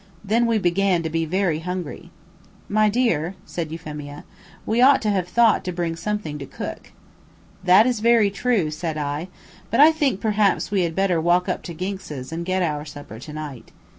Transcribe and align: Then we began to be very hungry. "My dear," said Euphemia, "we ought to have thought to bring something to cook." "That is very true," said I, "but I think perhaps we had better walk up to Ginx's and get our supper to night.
Then 0.25 0.47
we 0.47 0.57
began 0.57 1.03
to 1.03 1.11
be 1.11 1.25
very 1.25 1.59
hungry. 1.59 2.09
"My 2.67 2.89
dear," 2.89 3.35
said 3.45 3.71
Euphemia, 3.71 4.23
"we 4.65 4.81
ought 4.81 4.99
to 5.03 5.11
have 5.11 5.27
thought 5.27 5.63
to 5.65 5.71
bring 5.71 5.95
something 5.95 6.39
to 6.39 6.47
cook." 6.47 6.91
"That 7.63 7.85
is 7.85 7.99
very 7.99 8.31
true," 8.31 8.71
said 8.71 8.97
I, 8.97 9.27
"but 9.69 9.79
I 9.79 9.91
think 9.91 10.19
perhaps 10.19 10.71
we 10.71 10.81
had 10.81 10.95
better 10.95 11.21
walk 11.21 11.47
up 11.47 11.61
to 11.69 11.75
Ginx's 11.75 12.31
and 12.31 12.47
get 12.47 12.63
our 12.63 12.83
supper 12.83 13.19
to 13.19 13.31
night. 13.31 13.71